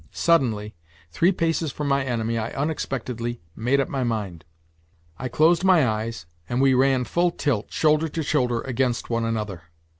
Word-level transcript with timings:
Suddenly, 0.09 0.73
three 1.11 1.31
paces 1.31 1.71
from 1.71 1.87
my 1.87 2.03
enemy, 2.03 2.35
I 2.35 2.49
unexpectedly 2.53 3.39
made 3.55 3.79
up 3.79 3.87
my 3.87 4.03
mind 4.03 4.45
I 5.19 5.27
closed 5.27 5.63
my 5.63 5.87
eyes, 5.87 6.25
and 6.49 6.59
we 6.59 6.73
ran 6.73 7.03
full 7.03 7.29
tilt, 7.29 7.71
shoulder 7.71 8.07
to 8.09 8.23
shoulder, 8.23 8.61
against 8.61 9.11
one 9.11 9.25
another 9.25 9.61